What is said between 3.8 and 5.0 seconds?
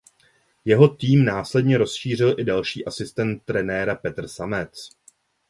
Petr Samec.